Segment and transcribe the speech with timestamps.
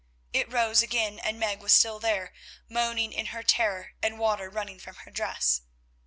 [0.33, 2.33] It rose again and Meg was still there,
[2.67, 5.61] moaning in her terror and water running from her dress.